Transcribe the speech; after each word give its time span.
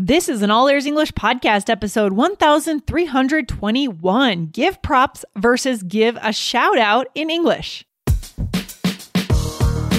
This 0.00 0.28
is 0.28 0.42
an 0.42 0.50
All 0.52 0.68
Ears 0.68 0.86
English 0.86 1.10
podcast 1.10 1.68
episode 1.68 2.12
1321 2.12 4.46
Give 4.46 4.80
Props 4.80 5.24
versus 5.36 5.82
Give 5.82 6.16
a 6.22 6.32
Shout 6.32 6.78
Out 6.78 7.08
in 7.16 7.30
English. 7.30 7.84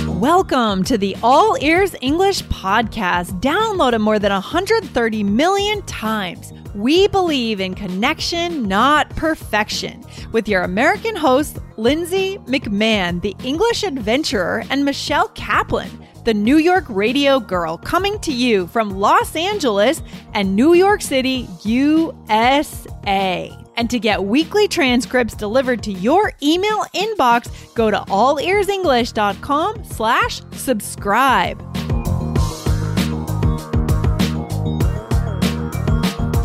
Welcome 0.07 0.85
to 0.85 0.97
the 0.97 1.17
All 1.21 1.61
Ears 1.61 1.97
English 1.99 2.43
podcast, 2.43 3.41
downloaded 3.41 3.99
more 3.99 4.19
than 4.19 4.31
130 4.31 5.23
million 5.25 5.81
times. 5.81 6.53
We 6.73 7.09
believe 7.09 7.59
in 7.59 7.73
connection, 7.73 8.69
not 8.69 9.09
perfection, 9.17 10.01
with 10.31 10.47
your 10.47 10.61
American 10.61 11.17
hosts, 11.17 11.59
Lindsay 11.75 12.37
McMahon, 12.45 13.21
the 13.21 13.35
English 13.43 13.83
adventurer, 13.83 14.63
and 14.69 14.85
Michelle 14.85 15.27
Kaplan 15.27 15.89
the 16.23 16.33
New 16.33 16.57
York 16.57 16.85
radio 16.89 17.39
girl, 17.39 17.77
coming 17.77 18.19
to 18.19 18.31
you 18.33 18.67
from 18.67 18.89
Los 18.89 19.35
Angeles 19.35 20.01
and 20.33 20.55
New 20.55 20.73
York 20.73 21.01
City, 21.01 21.47
USA. 21.63 23.51
And 23.77 23.89
to 23.89 23.99
get 23.99 24.23
weekly 24.23 24.67
transcripts 24.67 25.35
delivered 25.35 25.83
to 25.83 25.91
your 25.91 26.33
email 26.43 26.83
inbox, 26.93 27.73
go 27.75 27.89
to 27.89 27.97
allearsenglish.com 27.97 29.83
slash 29.85 30.41
subscribe. 30.51 31.68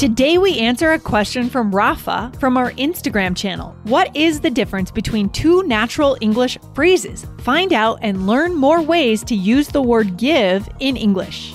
Today, 0.05 0.37
we 0.37 0.59
answer 0.59 0.93
a 0.93 0.99
question 0.99 1.49
from 1.49 1.75
Rafa 1.75 2.31
from 2.39 2.59
our 2.59 2.73
Instagram 2.73 3.35
channel. 3.35 3.75
What 3.85 4.15
is 4.15 4.39
the 4.39 4.51
difference 4.51 4.91
between 4.91 5.31
two 5.31 5.63
natural 5.63 6.19
English 6.21 6.59
phrases? 6.75 7.25
Find 7.39 7.73
out 7.73 8.01
and 8.03 8.27
learn 8.27 8.55
more 8.55 8.83
ways 8.83 9.25
to 9.25 9.35
use 9.35 9.69
the 9.69 9.81
word 9.81 10.19
give 10.19 10.69
in 10.79 10.99
English. 10.99 11.55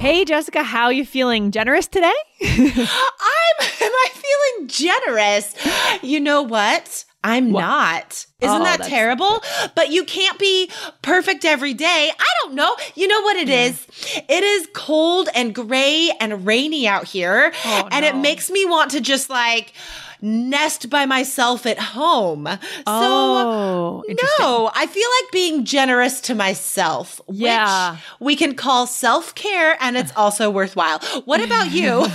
Hey 0.00 0.24
Jessica, 0.24 0.62
how 0.62 0.88
you 0.88 1.04
feeling? 1.04 1.50
Generous 1.50 1.86
today? 1.86 2.14
I'm 2.40 2.70
am 2.70 3.92
I 3.92 4.08
feeling 4.14 4.66
generous? 4.66 5.54
You 6.02 6.20
know 6.20 6.40
what? 6.40 7.04
I'm 7.22 7.52
what? 7.52 7.60
not. 7.60 8.26
Isn't 8.40 8.62
oh, 8.62 8.64
that 8.64 8.82
terrible? 8.84 9.42
But 9.74 9.90
you 9.90 10.04
can't 10.04 10.38
be 10.38 10.70
perfect 11.02 11.44
every 11.44 11.74
day. 11.74 12.10
I 12.18 12.26
don't 12.42 12.54
know. 12.54 12.74
You 12.94 13.08
know 13.08 13.20
what 13.20 13.36
it 13.36 13.50
is? 13.50 13.86
It 14.26 14.42
is 14.42 14.68
cold 14.72 15.28
and 15.34 15.54
gray 15.54 16.10
and 16.18 16.46
rainy 16.46 16.88
out 16.88 17.04
here. 17.04 17.52
Oh, 17.66 17.88
and 17.92 18.02
no. 18.02 18.08
it 18.08 18.16
makes 18.16 18.50
me 18.50 18.64
want 18.64 18.92
to 18.92 19.02
just 19.02 19.28
like 19.28 19.74
nest 20.22 20.90
by 20.90 21.06
myself 21.06 21.66
at 21.66 21.78
home. 21.78 22.48
Oh, 22.86 24.02
so 24.06 24.14
no, 24.38 24.70
I 24.74 24.86
feel 24.86 25.08
like 25.22 25.32
being 25.32 25.64
generous 25.64 26.20
to 26.22 26.34
myself, 26.34 27.20
yeah. 27.28 27.92
which 27.92 28.00
we 28.20 28.36
can 28.36 28.54
call 28.54 28.86
self 28.86 29.34
care, 29.34 29.76
and 29.80 29.96
it's 29.96 30.12
also 30.16 30.50
worthwhile. 30.50 31.00
What 31.24 31.40
about 31.40 31.70
you? 31.70 32.06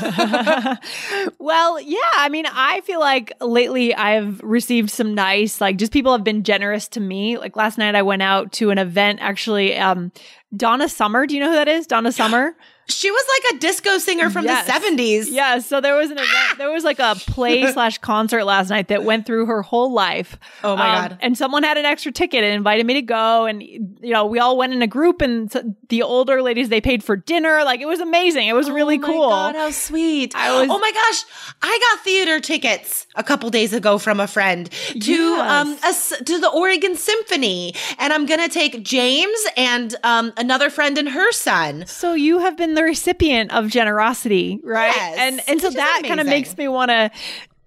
well, 1.40 1.80
yeah, 1.80 2.00
I 2.14 2.30
mean, 2.30 2.46
I 2.48 2.82
feel 2.82 3.00
like 3.00 3.32
lately 3.42 3.94
I've 3.94 4.42
received 4.42 4.90
some 4.90 5.14
nice, 5.14 5.62
like, 5.62 5.78
just 5.78 5.92
people 5.92 6.12
have 6.12 6.24
been 6.24 6.44
generous 6.44 6.88
to 6.90 7.00
me. 7.00 7.38
Like 7.38 7.56
last 7.56 7.78
night, 7.78 7.96
I 7.96 8.02
went 8.02 8.22
out 8.22 8.52
to 8.54 8.72
an 8.72 8.78
event 8.78 9.20
actually. 9.22 9.78
Um, 9.78 10.12
Donna 10.56 10.88
Summer, 10.88 11.26
do 11.26 11.36
you 11.36 11.42
know 11.42 11.50
who 11.50 11.56
that 11.56 11.68
is? 11.68 11.88
Donna 11.88 12.12
Summer. 12.12 12.56
She 12.88 13.10
was 13.10 13.26
like 13.36 13.56
a 13.56 13.60
disco 13.60 13.98
singer 13.98 14.30
from 14.30 14.46
yes. 14.46 14.68
the 14.68 14.74
70s. 14.74 15.28
Yeah. 15.30 15.60
So 15.60 15.82
there 15.82 15.96
was 15.96 16.12
an 16.12 16.18
event, 16.18 16.30
there 16.58 16.72
was 16.72 16.84
like 16.84 17.00
a 17.00 17.16
play 17.16 17.66
slash 17.74 17.98
concert 17.98 18.46
last 18.46 18.70
night 18.70 18.90
that 18.90 19.04
went 19.04 19.26
through 19.26 19.48
her 19.48 19.62
whole 19.62 19.92
life. 19.92 20.38
Oh 20.64 20.76
my 20.76 20.90
um, 20.90 21.02
God. 21.02 21.18
And 21.22 21.38
someone 21.38 21.64
had 21.64 21.78
an 21.78 21.86
extra 21.86 22.12
ticket 22.12 22.44
and 22.44 22.54
invited 22.54 22.86
me 22.86 22.94
to 22.96 23.02
go. 23.02 23.46
And, 23.46 23.64
you 23.64 24.14
know, 24.14 24.26
we 24.26 24.40
all 24.40 24.58
went 24.58 24.74
in 24.74 24.82
a 24.82 24.88
group 24.88 25.22
and 25.22 25.76
the 25.90 26.04
older 26.04 26.42
ladies, 26.42 26.70
they 26.70 26.82
paid 26.82 27.04
for 27.04 27.16
dinner. 27.16 27.64
Like 27.64 27.82
it 27.82 27.88
was 27.88 28.00
amazing. 28.00 28.48
It 28.48 28.54
was 28.54 28.70
oh 28.70 28.74
really 28.74 29.00
cool. 29.00 29.30
God, 29.30 29.56
how 29.56 29.72
sweet. 29.72 30.36
I 30.36 30.62
was, 30.62 30.70
oh 30.70 30.78
my 30.78 30.92
gosh. 30.92 31.26
I 31.64 31.80
got 31.92 32.04
theater 32.04 32.40
tickets 32.40 33.08
a 33.16 33.24
couple 33.24 33.50
days 33.50 33.74
ago 33.74 33.98
from 33.98 34.20
a 34.20 34.28
friend 34.28 34.70
to, 34.90 35.12
yes. 35.12 36.12
um, 36.12 36.20
a, 36.20 36.24
to 36.24 36.40
the 36.40 36.50
Oregon 36.50 36.96
Symphony. 36.96 37.74
And 37.98 38.14
I'm 38.14 38.28
going 38.28 38.42
to 38.42 38.50
take 38.50 38.84
James 38.84 39.40
and, 39.58 39.96
um, 40.04 40.34
another 40.38 40.70
friend 40.70 40.98
and 41.00 41.10
her 41.10 41.32
son. 41.32 41.86
So 41.88 42.14
you 42.14 42.40
have 42.40 42.56
been 42.56 42.75
the 42.76 42.84
recipient 42.84 43.52
of 43.52 43.70
generosity, 43.70 44.60
right? 44.64 44.94
Yes, 44.96 45.18
and 45.18 45.42
and 45.48 45.62
so 45.62 45.70
that 45.70 46.04
kind 46.06 46.20
of 46.20 46.28
makes 46.28 46.56
me 46.58 46.68
want 46.68 46.92
to 46.92 47.12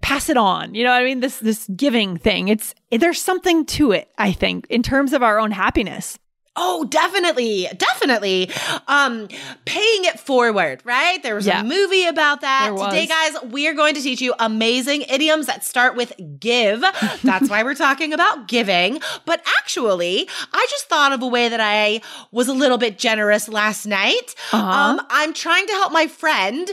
pass 0.01 0.29
it 0.29 0.37
on. 0.37 0.73
You 0.73 0.83
know 0.83 0.91
what 0.91 1.01
I 1.01 1.05
mean? 1.05 1.19
This 1.19 1.39
this 1.39 1.67
giving 1.75 2.17
thing. 2.17 2.47
It's 2.47 2.73
there's 2.91 3.21
something 3.21 3.65
to 3.67 3.91
it, 3.91 4.09
I 4.17 4.31
think, 4.31 4.67
in 4.69 4.83
terms 4.83 5.13
of 5.13 5.23
our 5.23 5.39
own 5.39 5.51
happiness. 5.51 6.17
Oh, 6.61 6.83
definitely. 6.83 7.69
Definitely. 7.77 8.51
Um, 8.89 9.29
paying 9.63 10.03
it 10.03 10.19
forward, 10.19 10.81
right? 10.83 11.23
There 11.23 11.33
was 11.33 11.47
yeah. 11.47 11.61
a 11.61 11.63
movie 11.63 12.05
about 12.05 12.41
that. 12.41 12.75
Today, 12.77 13.07
guys, 13.07 13.41
we 13.43 13.65
are 13.69 13.73
going 13.73 13.95
to 13.95 14.01
teach 14.01 14.19
you 14.19 14.33
amazing 14.39 15.03
idioms 15.03 15.45
that 15.45 15.63
start 15.63 15.95
with 15.95 16.11
give. 16.37 16.81
That's 17.23 17.49
why 17.49 17.63
we're 17.63 17.75
talking 17.75 18.11
about 18.11 18.49
giving. 18.49 18.99
But 19.25 19.41
actually, 19.57 20.27
I 20.51 20.67
just 20.69 20.89
thought 20.89 21.13
of 21.13 21.21
a 21.21 21.27
way 21.27 21.47
that 21.47 21.61
I 21.61 22.01
was 22.33 22.49
a 22.49 22.53
little 22.53 22.77
bit 22.77 22.99
generous 22.99 23.47
last 23.47 23.85
night. 23.85 24.35
Uh-huh. 24.51 24.69
Um, 24.69 25.01
I'm 25.09 25.33
trying 25.33 25.65
to 25.67 25.73
help 25.73 25.93
my 25.93 26.07
friend 26.07 26.69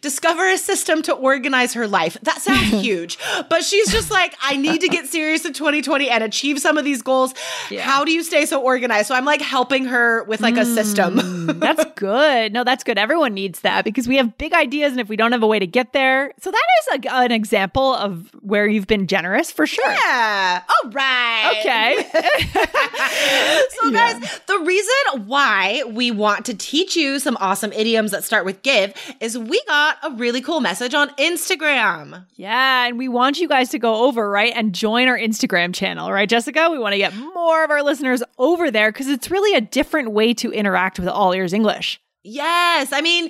discover 0.00 0.48
a 0.48 0.58
system 0.58 1.00
to 1.02 1.14
organize 1.14 1.74
her 1.74 1.86
life. 1.86 2.16
That 2.22 2.42
sounds 2.42 2.60
huge, 2.82 3.18
but 3.48 3.62
she's 3.62 3.92
just 3.92 4.10
like, 4.10 4.34
I 4.42 4.56
need 4.56 4.80
to 4.80 4.88
get 4.88 5.06
serious 5.06 5.44
in 5.44 5.52
2020 5.52 6.10
and 6.10 6.24
achieve 6.24 6.58
some 6.58 6.76
of 6.76 6.84
these 6.84 7.02
goals. 7.02 7.34
Yeah. 7.70 7.82
How 7.82 8.04
do 8.04 8.10
you 8.10 8.24
stay 8.24 8.44
so 8.44 8.60
organized? 8.60 9.06
So 9.06 9.14
I'm 9.14 9.27
like 9.28 9.42
helping 9.42 9.84
her 9.84 10.24
with 10.24 10.40
like 10.40 10.56
a 10.56 10.64
system. 10.64 11.16
Mm, 11.16 11.60
that's 11.60 11.84
good. 11.96 12.52
No, 12.52 12.64
that's 12.64 12.82
good. 12.82 12.98
Everyone 12.98 13.34
needs 13.34 13.60
that 13.60 13.84
because 13.84 14.08
we 14.08 14.16
have 14.16 14.36
big 14.38 14.52
ideas 14.52 14.92
and 14.92 15.00
if 15.00 15.08
we 15.08 15.16
don't 15.16 15.32
have 15.32 15.42
a 15.42 15.46
way 15.46 15.58
to 15.58 15.66
get 15.66 15.92
there. 15.92 16.32
So 16.40 16.50
that 16.50 16.66
is 16.80 17.04
a, 17.04 17.14
an 17.14 17.32
example 17.32 17.94
of 17.94 18.30
where 18.40 18.66
you've 18.66 18.86
been 18.86 19.06
generous 19.06 19.52
for 19.52 19.66
sure. 19.66 19.90
Yeah. 19.90 20.62
All 20.68 20.90
right. 20.90 21.56
Okay. 21.60 22.08
so 23.70 23.90
guys, 23.90 24.20
yeah. 24.20 24.28
the 24.46 24.58
reason 24.64 25.26
why 25.26 25.82
we 25.86 26.10
want 26.10 26.46
to 26.46 26.54
teach 26.54 26.96
you 26.96 27.18
some 27.18 27.36
awesome 27.40 27.72
idioms 27.72 28.10
that 28.12 28.24
start 28.24 28.44
with 28.44 28.62
give 28.62 28.94
is 29.20 29.36
we 29.36 29.60
got 29.66 29.98
a 30.02 30.10
really 30.12 30.40
cool 30.40 30.60
message 30.60 30.94
on 30.94 31.10
Instagram. 31.16 32.24
Yeah, 32.36 32.86
and 32.86 32.98
we 32.98 33.08
want 33.08 33.38
you 33.38 33.48
guys 33.48 33.70
to 33.70 33.78
go 33.78 34.06
over, 34.06 34.30
right, 34.30 34.52
and 34.54 34.74
join 34.74 35.08
our 35.08 35.18
Instagram 35.18 35.74
channel, 35.74 36.10
right, 36.10 36.28
Jessica? 36.28 36.68
We 36.70 36.78
want 36.78 36.92
to 36.92 36.98
get 36.98 37.14
more 37.14 37.64
of 37.64 37.70
our 37.70 37.82
listeners 37.82 38.22
over 38.38 38.70
there 38.70 38.90
because 38.90 39.08
it's 39.18 39.32
really 39.32 39.56
a 39.56 39.60
different 39.60 40.12
way 40.12 40.32
to 40.32 40.52
interact 40.52 41.00
with 41.00 41.08
All 41.08 41.32
Ears 41.32 41.52
English. 41.52 42.00
Yes. 42.22 42.92
I 42.92 43.00
mean, 43.00 43.24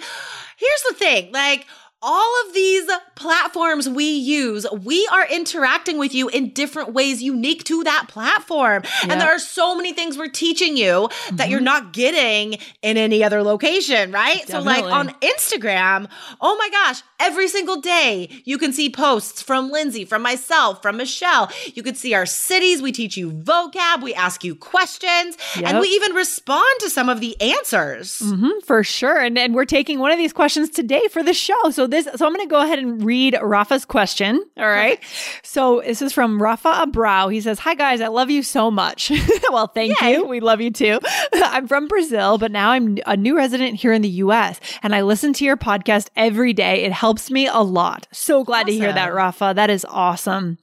here's 0.59 0.83
the 0.87 0.95
thing 0.95 1.33
like, 1.33 1.67
all 2.01 2.47
of 2.47 2.55
these 2.55 2.89
platforms 3.17 3.89
we 3.89 4.09
use, 4.09 4.65
we 4.71 5.07
are 5.13 5.27
interacting 5.27 5.99
with 5.99 6.15
you 6.15 6.29
in 6.29 6.51
different 6.51 6.93
ways 6.93 7.21
unique 7.21 7.65
to 7.65 7.83
that 7.83 8.07
platform. 8.09 8.85
Yep. 8.85 9.11
And 9.11 9.21
there 9.21 9.35
are 9.35 9.41
so 9.41 9.75
many 9.75 9.93
things 9.93 10.17
we're 10.17 10.29
teaching 10.29 10.77
you 10.77 11.09
mm-hmm. 11.09 11.37
that 11.37 11.49
you're 11.49 11.59
mm-hmm. 11.59 11.65
not 11.65 11.93
getting 11.93 12.59
in 12.83 12.97
any 12.97 13.25
other 13.25 13.43
location, 13.43 14.13
right? 14.13 14.47
Definitely. 14.47 14.75
So, 14.75 14.81
like 14.81 14.93
on 14.93 15.09
Instagram, 15.21 16.09
oh 16.41 16.57
my 16.57 16.69
gosh, 16.71 17.03
every 17.19 17.49
single 17.49 17.81
day 17.81 18.29
you 18.45 18.59
can 18.59 18.73
see 18.73 18.89
posts 18.89 19.43
from 19.43 19.71
Lindsay, 19.73 20.05
from 20.05 20.23
myself, 20.23 20.81
from 20.81 20.97
Michelle. 20.99 21.51
You 21.75 21.83
could 21.83 21.97
see 21.97 22.15
our 22.15 22.27
cities. 22.27 22.81
We 22.81 22.93
teach 22.93 23.17
you 23.17 23.33
vocab, 23.33 24.03
we 24.03 24.15
ask 24.15 24.45
you 24.45 24.55
questions, 24.55 25.37
yep. 25.57 25.71
and 25.71 25.81
we 25.81 25.89
even 25.89 26.13
respond 26.13 26.69
to 26.81 26.91
some 26.91 27.09
of 27.09 27.19
the 27.19 27.41
answers. 27.41 28.21
Mm-hmm, 28.21 28.61
for 28.65 28.85
sure. 28.85 29.19
And, 29.19 29.37
and 29.37 29.55
we're 29.55 29.65
taking 29.65 29.99
one 29.99 30.13
of 30.13 30.19
these 30.19 30.33
questions 30.33 30.71
today 30.71 31.03
for 31.11 31.25
the 31.25 31.35
show. 31.35 31.71
So, 31.71 31.88
this, 31.91 32.09
so 32.17 32.27
I'm 32.27 32.33
going 32.33 32.47
to 32.47 32.51
go 32.51 32.61
ahead 32.61 32.79
and 32.79 33.03
read 33.03 33.37
Rafa's 33.41 33.85
question. 33.85 34.43
All 34.57 34.69
right. 34.69 35.01
so 35.43 35.83
this 35.85 36.03
is 36.03 36.13
from 36.13 36.43
Rafa 36.43 36.69
Abrao. 36.69 37.33
He 37.33 37.41
says, 37.41 37.59
Hi 37.61 37.75
guys, 37.75 38.01
I 38.01 38.09
love 38.09 38.31
you 38.31 38.43
so 38.43 38.71
much. 38.71 39.11
well, 39.51 39.67
thank 39.67 40.01
Yay. 40.01 40.13
you. 40.13 40.27
We 40.27 40.41
love 40.41 40.61
you 40.61 40.71
too. 40.71 40.99
I'm 41.35 41.67
from 41.67 41.89
Brazil, 41.89 42.39
but 42.39 42.51
now 42.51 42.71
I'm 42.71 42.99
a 43.07 43.17
new 43.17 43.37
resident 43.37 43.77
here 43.77 43.93
in 43.93 44.03
the 44.03 44.09
US 44.09 44.61
and 44.83 44.95
I 44.95 45.03
listen 45.03 45.33
to 45.35 45.45
your 45.45 45.57
podcast 45.57 46.09
every 46.17 46.53
day. 46.53 46.85
It 46.85 46.93
helps 46.93 47.31
me 47.31 47.47
a 47.47 47.59
lot. 47.59 48.07
So 48.13 48.45
glad 48.45 48.67
awesome. 48.67 48.75
to 48.75 48.79
hear 48.79 48.93
that, 48.93 49.15
Rafa. 49.15 49.53
That 49.55 49.71
is 49.71 49.85
awesome. 49.89 50.59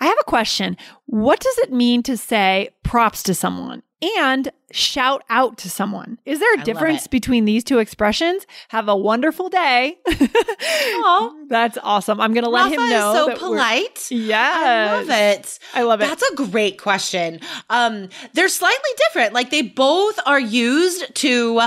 I 0.00 0.06
have 0.06 0.18
a 0.20 0.24
question. 0.24 0.76
What 1.06 1.40
does 1.40 1.58
it 1.58 1.72
mean 1.72 2.02
to 2.04 2.16
say 2.16 2.70
props 2.82 3.22
to 3.24 3.34
someone? 3.34 3.82
And 4.02 4.50
shout 4.72 5.24
out 5.28 5.58
to 5.58 5.70
someone. 5.70 6.18
Is 6.24 6.38
there 6.38 6.54
a 6.54 6.60
I 6.60 6.62
difference 6.62 7.06
between 7.06 7.44
these 7.44 7.64
two 7.64 7.78
expressions? 7.78 8.46
Have 8.68 8.88
a 8.88 8.96
wonderful 8.96 9.48
day. 9.48 9.98
oh, 10.08 11.46
that's 11.48 11.76
awesome. 11.82 12.20
I'm 12.20 12.32
going 12.32 12.44
to 12.44 12.50
let 12.50 12.72
him 12.72 12.88
know. 12.88 13.12
so 13.28 13.36
polite. 13.36 14.10
Yeah, 14.10 14.38
I 14.40 14.96
love 14.96 15.10
it. 15.10 15.58
I 15.74 15.82
love 15.82 16.00
it. 16.00 16.08
That's 16.08 16.22
a 16.22 16.34
great 16.36 16.78
question. 16.78 17.40
Um, 17.68 18.08
they're 18.32 18.48
slightly 18.48 18.90
different. 19.08 19.34
Like 19.34 19.50
they 19.50 19.62
both 19.62 20.18
are 20.26 20.40
used 20.40 21.14
to 21.16 21.62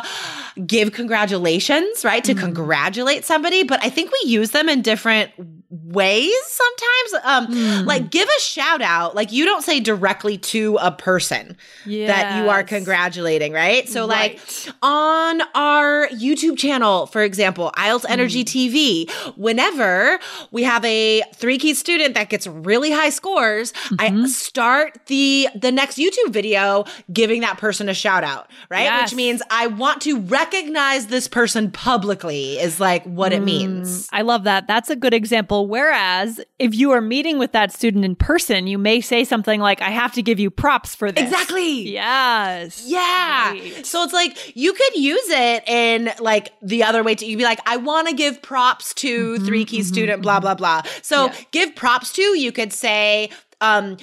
give 0.66 0.94
congratulations, 0.94 2.06
right? 2.06 2.24
To 2.24 2.34
mm. 2.34 2.40
congratulate 2.40 3.26
somebody, 3.26 3.64
but 3.64 3.84
I 3.84 3.90
think 3.90 4.12
we 4.12 4.30
use 4.30 4.52
them 4.52 4.70
in 4.70 4.82
different 4.82 5.32
ways 5.70 6.34
sometimes. 6.46 7.26
Um, 7.26 7.48
mm. 7.48 7.86
like 7.86 8.12
give 8.12 8.28
a 8.28 8.42
shout 8.42 8.82
out. 8.82 9.16
Like 9.16 9.32
you 9.32 9.46
don't 9.46 9.64
say 9.64 9.80
directly 9.80 10.38
to 10.38 10.78
a 10.82 10.92
person 10.92 11.58
yes. 11.86 12.10
that 12.10 12.23
you 12.38 12.50
are 12.50 12.64
congratulating, 12.64 13.54
right? 13.54 13.88
So 13.88 14.08
right. 14.08 14.40
like 14.40 14.76
on 14.82 15.42
our 15.56 16.08
YouTube 16.10 16.58
channel, 16.58 17.08
for 17.08 17.24
example, 17.24 17.72
IELTS 17.78 18.06
Energy 18.08 18.44
mm. 18.44 19.08
TV, 19.08 19.36
whenever 19.38 20.20
we 20.52 20.64
have 20.64 20.84
a 20.86 21.22
three 21.34 21.58
key 21.58 21.74
student 21.74 22.16
that 22.16 22.30
gets 22.30 22.48
really 22.48 22.92
high 22.92 23.10
scores, 23.10 23.72
mm-hmm. 23.74 24.24
I 24.24 24.28
start 24.28 25.00
the 25.08 25.50
the 25.56 25.72
next 25.72 25.98
YouTube 25.98 26.30
video 26.30 26.86
giving 27.12 27.42
that 27.42 27.58
person 27.58 27.90
a 27.90 27.94
shout 27.94 28.24
out, 28.24 28.50
right? 28.70 28.84
Yes. 28.84 29.12
Which 29.12 29.16
means 29.16 29.42
I 29.50 29.68
want 29.68 30.02
to 30.04 30.20
recognize 30.20 31.08
this 31.08 31.28
person 31.28 31.72
publicly 31.72 32.60
is 32.60 32.80
like 32.80 33.04
what 33.06 33.32
mm. 33.32 33.38
it 33.38 33.42
means. 33.42 34.10
I 34.12 34.22
love 34.22 34.44
that. 34.44 34.68
That's 34.68 34.90
a 34.90 34.96
good 34.96 35.14
example. 35.14 35.68
Whereas 35.68 36.40
if 36.60 36.76
you 36.76 36.92
are 36.92 37.02
meeting 37.02 37.40
with 37.40 37.52
that 37.52 37.72
student 37.72 38.06
in 38.06 38.16
person, 38.16 38.68
you 38.68 38.78
may 38.78 39.02
say 39.02 39.24
something 39.24 39.60
like, 39.60 39.82
I 39.82 39.90
have 39.90 40.14
to 40.14 40.22
give 40.22 40.40
you 40.40 40.50
props 40.50 40.96
for 40.96 41.12
this. 41.12 41.24
Exactly. 41.24 41.94
Yes. 42.14 42.84
Yeah. 42.86 43.52
Right. 43.52 43.86
So 43.86 44.04
it's 44.04 44.14
like 44.14 44.56
you 44.56 44.74
could 44.74 44.96
use 44.96 45.30
it 45.30 45.68
in 45.68 46.12
like 46.20 46.54
the 46.62 46.84
other 46.84 47.04
way 47.04 47.16
to 47.16 47.26
you'd 47.26 47.38
be 47.38 47.44
like, 47.44 47.60
I 47.66 47.78
want 47.78 48.08
to 48.08 48.14
give 48.14 48.42
props 48.42 48.94
to 48.96 49.36
mm-hmm, 49.36 49.46
three 49.46 49.66
key 49.66 49.80
mm-hmm, 49.80 49.88
student, 49.88 50.22
blah, 50.22 50.36
mm-hmm. 50.36 50.42
blah, 50.42 50.56
blah. 50.56 50.82
So 51.02 51.26
yeah. 51.26 51.36
give 51.52 51.76
props 51.76 52.14
to, 52.14 52.22
you 52.22 52.52
could 52.52 52.74
say, 52.74 53.30
um, 53.64 53.98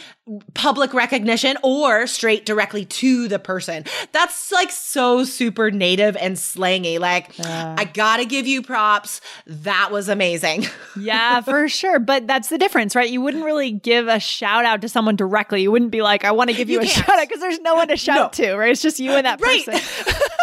public 0.54 0.94
recognition 0.94 1.56
or 1.62 2.06
straight 2.06 2.46
directly 2.46 2.86
to 2.86 3.28
the 3.28 3.38
person. 3.38 3.84
That's 4.12 4.50
like 4.50 4.70
so 4.70 5.24
super 5.24 5.70
native 5.70 6.16
and 6.16 6.36
slangy. 6.36 6.98
Like, 6.98 7.38
uh, 7.38 7.76
I 7.78 7.84
gotta 7.84 8.24
give 8.24 8.46
you 8.46 8.62
props. 8.62 9.20
That 9.46 9.90
was 9.92 10.08
amazing. 10.08 10.66
yeah, 10.98 11.42
for 11.42 11.68
sure. 11.68 11.98
But 11.98 12.26
that's 12.26 12.48
the 12.48 12.58
difference, 12.58 12.96
right? 12.96 13.10
You 13.10 13.20
wouldn't 13.20 13.44
really 13.44 13.70
give 13.70 14.08
a 14.08 14.18
shout 14.18 14.64
out 14.64 14.80
to 14.80 14.88
someone 14.88 15.16
directly. 15.16 15.62
You 15.62 15.70
wouldn't 15.70 15.90
be 15.90 16.02
like, 16.02 16.24
I 16.24 16.32
want 16.32 16.50
to 16.50 16.56
give 16.56 16.70
you, 16.70 16.80
you 16.80 16.86
a 16.86 16.86
can't. 16.86 17.06
shout 17.06 17.18
out 17.18 17.28
because 17.28 17.40
there's 17.40 17.60
no 17.60 17.74
one 17.74 17.88
to 17.88 17.96
shout 17.96 18.38
no. 18.38 18.44
to, 18.44 18.56
right? 18.56 18.72
It's 18.72 18.82
just 18.82 18.98
you 18.98 19.12
and 19.12 19.26
that 19.26 19.40
person. 19.40 19.74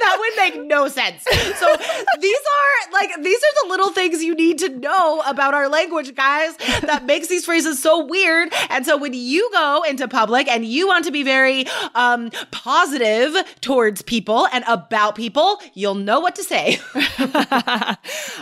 That 0.00 0.16
would 0.18 0.36
make 0.36 0.66
no 0.66 0.88
sense. 0.88 1.22
So 1.22 1.76
these 2.20 2.38
are 2.38 2.92
like 2.92 3.10
these 3.22 3.38
are 3.38 3.64
the 3.64 3.68
little 3.68 3.90
things 3.90 4.22
you 4.22 4.34
need 4.34 4.58
to 4.58 4.68
know 4.68 5.22
about 5.26 5.54
our 5.54 5.68
language, 5.68 6.14
guys, 6.14 6.56
that 6.82 7.04
makes 7.04 7.28
these 7.28 7.44
phrases 7.44 7.82
so 7.82 8.04
weird. 8.04 8.52
And 8.70 8.84
so 8.84 8.96
when 8.96 9.14
you 9.14 9.48
go 9.52 9.84
into 9.88 10.08
public 10.08 10.48
and 10.48 10.64
you 10.64 10.86
want 10.86 11.04
to 11.06 11.10
be 11.10 11.22
very 11.22 11.66
um, 11.94 12.30
positive 12.50 13.36
towards 13.60 14.02
people 14.02 14.46
and 14.52 14.64
about 14.68 15.14
people, 15.14 15.58
you'll 15.74 15.94
know 15.94 16.20
what 16.20 16.34
to 16.36 16.44
say. 16.44 16.78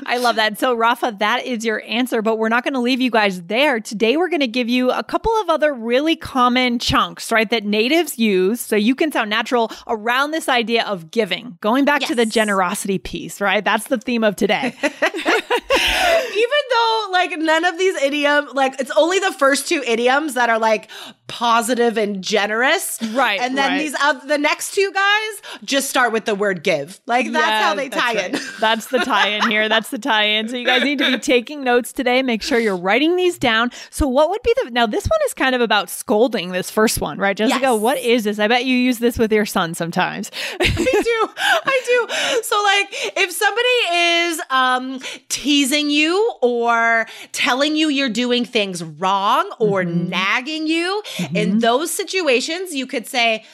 I 0.07 0.19
love 0.19 0.37
that. 0.37 0.59
So 0.59 0.75
Rafa, 0.75 1.17
that 1.19 1.45
is 1.45 1.65
your 1.65 1.83
answer, 1.87 2.23
but 2.23 2.39
we're 2.39 2.49
not 2.49 2.65
going 2.65 2.75
to 2.75 2.81
leave 2.81 3.01
you 3.01 3.11
guys 3.11 3.43
there. 3.43 3.81
Today 3.81 4.17
we're 4.17 4.29
going 4.29 4.41
to 4.41 4.47
give 4.47 4.69
you 4.69 4.91
a 4.91 5.03
couple 5.03 5.33
of 5.41 5.49
other 5.51 5.73
really 5.73 6.17
common 6.17 6.79
chunks, 6.79 7.31
right, 7.31 7.49
that 7.51 7.65
natives 7.65 8.19
use 8.19 8.61
so 8.61 8.77
you 8.77 8.95
can 8.95 9.13
sound 9.13 9.31
natural 9.31 9.71
around 9.87 10.31
this 10.31 10.49
idea 10.49 10.85
of 10.85 11.11
giving. 11.11 11.44
Going 11.61 11.85
back 11.85 12.03
yes. 12.03 12.09
to 12.09 12.15
the 12.15 12.27
generosity 12.27 12.99
piece, 12.99 13.41
right? 13.41 13.65
That's 13.65 13.89
the 13.89 13.99
theme 13.99 14.25
of 14.25 14.37
today. 14.37 14.75
Even 14.83 16.61
though 16.71 17.09
like 17.13 17.39
none 17.39 17.65
of 17.65 17.79
these 17.79 17.95
idioms, 17.97 18.53
like 18.55 18.81
it's 18.81 18.91
only 18.93 19.19
the 19.19 19.33
first 19.33 19.69
two 19.69 19.83
idioms 19.87 20.35
that 20.35 20.49
are 20.49 20.59
like 20.59 20.91
positive 21.27 21.97
and 21.97 22.23
generous. 22.23 22.99
Right. 23.13 23.41
And 23.41 23.57
then 23.57 23.73
right. 23.73 23.79
these 23.79 23.95
uh, 24.01 24.13
the 24.15 24.39
next 24.39 24.75
two 24.75 24.91
guys 24.93 25.63
just 25.65 25.89
start 25.89 26.13
with 26.13 26.27
the 26.27 26.35
word 26.35 26.63
give. 26.63 27.01
Like 27.07 27.33
that's 27.33 27.47
yeah, 27.47 27.63
how 27.63 27.75
they 27.75 27.89
tie 27.89 28.15
right. 28.15 28.35
in. 28.35 28.41
That's 28.61 28.89
the 28.89 28.99
tie 28.99 29.29
in 29.29 29.51
here. 29.51 29.69
That's 29.69 29.91
the 29.91 29.99
tie 29.99 30.25
in. 30.25 30.49
So 30.49 30.57
you 30.57 30.67
guys 30.67 30.83
need 30.83 30.99
to 30.99 31.11
be 31.11 31.19
taking 31.19 31.65
notes 31.65 31.93
today. 31.93 32.23
Make 32.23 32.43
sure 32.43 32.59
you're 32.59 32.77
writing 32.77 33.17
these 33.17 33.39
down. 33.39 33.71
So 33.91 34.07
what 34.07 34.31
would 34.31 34.43
be 34.43 34.55
the 34.63 34.71
now 34.71 34.87
this 34.87 35.07
one 35.07 35.21
is 35.27 35.35
kind 35.35 35.55
of 35.55 35.61
about 35.61 35.89
scolding 35.89 36.53
this 36.53 36.71
first 36.71 37.01
one, 37.01 37.19
right? 37.19 37.37
Jessica, 37.37 37.61
yes. 37.61 37.81
what 37.81 37.99
is 37.99 38.25
this? 38.25 38.39
I 38.39 38.49
bet 38.49 38.65
you 38.65 38.77
use 38.77 38.99
this 38.99 39.19
with 39.19 39.33
your 39.33 39.47
son 39.47 39.75
sometimes. 39.75 40.31
I 40.61 40.67
do. 40.67 41.29
I 41.65 41.83
do. 41.87 42.43
So 42.43 42.63
like 42.63 43.17
if 43.17 43.33
somebody 43.33 43.69
is 43.95 44.41
um 44.51 45.01
teasing 45.29 45.91
you 45.91 46.35
or 46.43 47.07
telling 47.33 47.77
you 47.77 47.89
you're 47.89 48.09
doing 48.09 48.45
things 48.45 48.85
wrong 48.85 49.51
or 49.59 49.85
mm-hmm. 49.85 50.11
nagging 50.11 50.67
you, 50.67 51.03
mm-hmm. 51.17 51.37
in 51.37 51.59
those 51.59 51.91
situations, 51.91 52.75
you 52.75 52.87
could 52.87 53.07
say, 53.07 53.45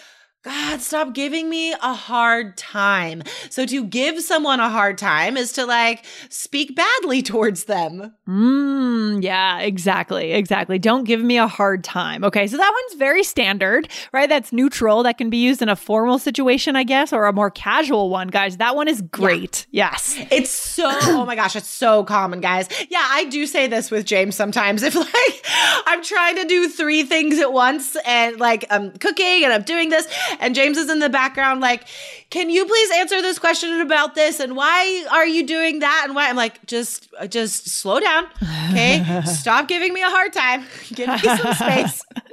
God, 0.42 0.80
stop 0.80 1.12
giving 1.12 1.50
me 1.50 1.72
a 1.74 1.92
hard 1.92 2.56
time. 2.56 3.22
So 3.50 3.66
to 3.66 3.84
give 3.84 4.22
someone 4.22 4.58
a 4.58 4.70
hard 4.70 4.96
time 4.96 5.36
is 5.36 5.52
to 5.52 5.66
like 5.66 6.02
speak 6.30 6.74
badly 6.74 7.20
towards 7.30 7.64
them. 7.64 8.14
Mm, 8.26 9.22
yeah, 9.22 9.60
exactly. 9.60 10.32
Exactly. 10.32 10.78
Don't 10.78 11.04
give 11.04 11.20
me 11.20 11.36
a 11.36 11.46
hard 11.46 11.84
time. 11.84 12.24
Okay. 12.24 12.46
So 12.46 12.56
that 12.56 12.72
one's 12.72 12.98
very 12.98 13.22
standard, 13.22 13.88
right? 14.14 14.30
That's 14.30 14.50
neutral. 14.50 15.02
That 15.02 15.18
can 15.18 15.28
be 15.28 15.36
used 15.36 15.60
in 15.60 15.68
a 15.68 15.76
formal 15.76 16.18
situation, 16.18 16.74
I 16.74 16.84
guess, 16.84 17.12
or 17.12 17.26
a 17.26 17.34
more 17.34 17.50
casual 17.50 18.08
one, 18.08 18.28
guys. 18.28 18.56
That 18.56 18.74
one 18.74 18.88
is 18.88 19.02
great. 19.02 19.66
Yeah. 19.70 19.90
Yes. 19.90 20.18
It's 20.30 20.50
so, 20.50 20.88
oh 20.90 21.26
my 21.26 21.36
gosh, 21.36 21.54
it's 21.54 21.68
so 21.68 22.02
common, 22.04 22.40
guys. 22.40 22.66
Yeah, 22.88 23.06
I 23.06 23.24
do 23.24 23.46
say 23.46 23.66
this 23.66 23.90
with 23.90 24.06
James 24.06 24.36
sometimes. 24.36 24.82
If 24.90 24.96
like 24.96 25.44
I'm 25.86 26.02
trying 26.02 26.36
to 26.36 26.44
do 26.46 26.68
three 26.68 27.02
things 27.04 27.38
at 27.38 27.52
once 27.52 27.96
and 28.06 28.40
like 28.40 28.64
I'm 28.70 28.92
cooking 28.92 29.44
and 29.44 29.52
I'm 29.52 29.62
doing 29.62 29.88
this 29.90 30.06
and 30.38 30.54
James 30.54 30.76
is 30.76 30.90
in 30.90 30.98
the 30.98 31.08
background, 31.08 31.60
like, 31.60 31.86
can 32.30 32.50
you 32.50 32.64
please 32.64 32.90
answer 32.96 33.20
this 33.22 33.38
question 33.38 33.80
about 33.80 34.14
this? 34.14 34.40
And 34.40 34.56
why 34.56 35.06
are 35.10 35.26
you 35.26 35.46
doing 35.46 35.80
that? 35.80 36.02
And 36.04 36.14
why? 36.14 36.28
I'm 36.28 36.36
like, 36.36 36.64
just, 36.66 37.08
just 37.28 37.68
slow 37.68 38.00
down. 38.00 38.26
Okay. 38.70 39.22
Stop 39.26 39.68
giving 39.68 39.92
me 39.92 40.02
a 40.02 40.08
hard 40.08 40.32
time. 40.32 40.64
Give 40.94 41.08
me 41.08 41.18
some 41.18 41.54
space. 41.54 42.04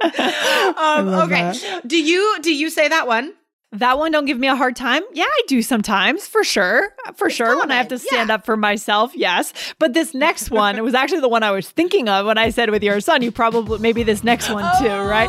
um, 0.76 1.08
okay. 1.08 1.52
That. 1.52 1.82
Do 1.86 2.00
you, 2.00 2.38
do 2.42 2.54
you 2.54 2.70
say 2.70 2.88
that 2.88 3.06
one? 3.06 3.34
That 3.72 3.98
one 3.98 4.12
don't 4.12 4.24
give 4.24 4.38
me 4.38 4.48
a 4.48 4.56
hard 4.56 4.76
time. 4.76 5.02
Yeah, 5.12 5.24
I 5.24 5.42
do 5.46 5.60
sometimes, 5.60 6.26
for 6.26 6.42
sure. 6.42 6.88
For 7.16 7.26
it's 7.26 7.36
sure. 7.36 7.48
Common. 7.48 7.60
When 7.60 7.72
I 7.72 7.76
have 7.76 7.88
to 7.88 7.98
stand 7.98 8.28
yeah. 8.28 8.36
up 8.36 8.46
for 8.46 8.56
myself, 8.56 9.14
yes. 9.14 9.52
But 9.78 9.92
this 9.92 10.14
next 10.14 10.50
one, 10.50 10.78
it 10.78 10.82
was 10.82 10.94
actually 10.94 11.20
the 11.20 11.28
one 11.28 11.42
I 11.42 11.50
was 11.50 11.68
thinking 11.68 12.08
of 12.08 12.24
when 12.24 12.38
I 12.38 12.48
said 12.48 12.70
with 12.70 12.82
your 12.82 13.00
son, 13.00 13.20
you 13.20 13.30
probably 13.30 13.78
maybe 13.78 14.04
this 14.04 14.24
next 14.24 14.48
one 14.48 14.64
too, 14.80 14.88
oh, 14.88 15.06
right? 15.06 15.28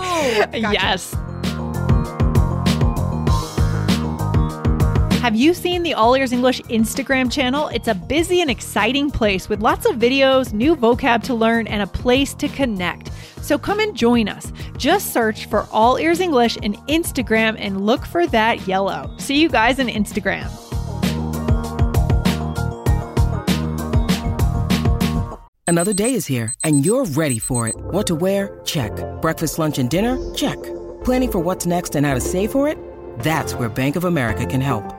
Gotcha. 0.54 0.72
Yes. 0.72 1.16
Have 5.22 5.36
you 5.36 5.54
seen 5.54 5.84
the 5.84 5.94
All 5.96 6.16
Ears 6.16 6.32
English 6.32 6.62
Instagram 6.70 7.30
channel? 7.30 7.68
It's 7.68 7.90
a 7.90 7.94
busy 7.94 8.40
and 8.40 8.50
exciting 8.50 9.12
place 9.12 9.50
with 9.50 9.60
lots 9.60 9.86
of 9.86 9.98
videos, 9.98 10.54
new 10.54 10.78
vocab 10.78 11.24
to 11.24 11.34
learn, 11.34 11.68
and 11.68 11.82
a 11.82 11.88
place 11.88 12.34
to 12.36 12.48
connect. 12.48 13.12
So 13.42 13.58
come 13.58 13.82
and 13.82 13.94
join 13.94 14.30
us. 14.30 14.54
Just 14.78 15.12
search 15.12 15.48
for 15.48 15.68
All 15.74 15.98
Ears 15.98 16.22
English 16.22 16.56
in 16.58 16.76
Instagram 16.88 17.58
and 17.60 17.86
look 17.86 18.06
for 18.06 18.28
that 18.28 18.66
yellow. 18.66 19.14
See 19.18 19.42
you 19.42 19.50
guys 19.50 19.78
on 19.78 19.88
Instagram. 19.88 20.48
Another 25.68 25.94
day 25.94 26.14
is 26.14 26.28
here, 26.28 26.54
and 26.64 26.86
you're 26.86 27.06
ready 27.06 27.40
for 27.40 27.68
it. 27.68 27.76
What 27.78 28.08
to 28.08 28.16
wear? 28.16 28.62
Check. 28.64 28.94
Breakfast, 29.22 29.60
lunch, 29.60 29.80
and 29.80 29.90
dinner? 29.90 30.16
Check. 30.34 30.58
Planning 31.04 31.32
for 31.32 31.40
what's 31.40 31.66
next 31.66 31.96
and 31.96 32.06
how 32.06 32.14
to 32.14 32.22
save 32.22 32.54
for 32.54 32.70
it? 32.70 32.78
That's 33.20 33.54
where 33.54 33.68
Bank 33.68 33.98
of 33.98 34.06
America 34.06 34.46
can 34.46 34.62
help. 34.62 34.99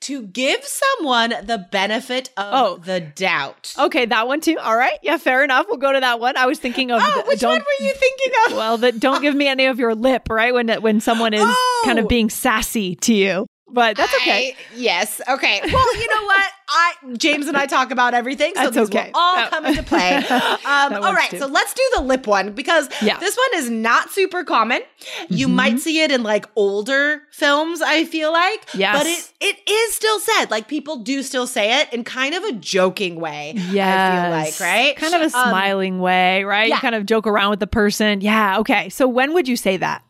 To 0.00 0.22
give 0.22 0.64
someone 0.64 1.34
the 1.42 1.66
benefit 1.70 2.30
of 2.36 2.52
oh. 2.52 2.76
the 2.78 3.00
doubt. 3.00 3.74
Okay, 3.78 4.06
that 4.06 4.28
one 4.28 4.40
too. 4.40 4.58
All 4.58 4.76
right. 4.76 4.98
Yeah, 5.02 5.16
fair 5.16 5.42
enough. 5.42 5.66
We'll 5.68 5.78
go 5.78 5.92
to 5.92 6.00
that 6.00 6.20
one. 6.20 6.36
I 6.36 6.46
was 6.46 6.58
thinking 6.58 6.90
of 6.90 7.00
oh, 7.02 7.22
the, 7.22 7.28
which 7.28 7.42
one 7.42 7.58
were 7.58 7.84
you 7.84 7.92
thinking 7.94 8.32
of? 8.46 8.52
Well, 8.52 8.78
that 8.78 9.00
don't 9.00 9.22
give 9.22 9.34
me 9.34 9.48
any 9.48 9.66
of 9.66 9.78
your 9.78 9.94
lip, 9.94 10.28
right? 10.28 10.52
When 10.52 10.68
when 10.68 11.00
someone 11.00 11.34
is 11.34 11.44
oh. 11.44 11.82
kind 11.84 11.98
of 11.98 12.08
being 12.08 12.30
sassy 12.30 12.94
to 12.96 13.14
you. 13.14 13.46
But 13.68 13.96
that's 13.96 14.14
okay. 14.16 14.52
I, 14.52 14.56
yes. 14.76 15.20
Okay. 15.28 15.60
Well, 15.64 15.96
you 15.96 16.14
know 16.14 16.24
what? 16.24 16.50
I 16.68 16.92
James 17.16 17.46
and 17.48 17.56
I 17.56 17.66
talk 17.66 17.90
about 17.90 18.14
everything, 18.14 18.54
so 18.54 18.70
that's 18.70 18.76
these 18.76 18.88
okay. 18.88 19.10
will 19.12 19.20
all 19.20 19.48
come 19.48 19.66
into 19.66 19.82
play. 19.82 20.22
Um, 20.66 20.94
all 20.94 21.14
right. 21.14 21.30
Too. 21.30 21.38
So 21.38 21.46
let's 21.46 21.72
do 21.74 21.82
the 21.96 22.02
lip 22.02 22.26
one 22.26 22.52
because 22.52 22.88
yeah. 23.00 23.18
this 23.18 23.36
one 23.36 23.60
is 23.60 23.70
not 23.70 24.10
super 24.10 24.42
common. 24.44 24.82
You 25.28 25.46
mm-hmm. 25.46 25.56
might 25.56 25.78
see 25.78 26.00
it 26.00 26.10
in 26.10 26.22
like 26.22 26.46
older 26.56 27.22
films. 27.30 27.82
I 27.82 28.04
feel 28.04 28.32
like, 28.32 28.66
yes, 28.74 28.96
but 28.96 29.06
it 29.06 29.32
it 29.40 29.70
is 29.70 29.94
still 29.94 30.18
said. 30.18 30.50
Like 30.50 30.68
people 30.68 30.96
do 30.96 31.22
still 31.22 31.46
say 31.46 31.80
it 31.80 31.92
in 31.92 32.04
kind 32.04 32.34
of 32.34 32.42
a 32.44 32.52
joking 32.52 33.20
way. 33.20 33.54
Yeah. 33.56 34.12
I 34.12 34.22
feel 34.22 34.30
like 34.30 34.60
right, 34.60 34.96
kind 34.96 35.14
of 35.14 35.20
a 35.20 35.24
um, 35.24 35.30
smiling 35.30 35.98
way, 36.00 36.44
right? 36.44 36.68
Yeah. 36.68 36.76
You 36.76 36.80
kind 36.80 36.94
of 36.94 37.06
joke 37.06 37.26
around 37.26 37.50
with 37.50 37.60
the 37.60 37.66
person. 37.66 38.20
Yeah. 38.20 38.58
Okay. 38.60 38.88
So 38.88 39.06
when 39.06 39.34
would 39.34 39.48
you 39.48 39.56
say 39.56 39.76
that? 39.76 40.02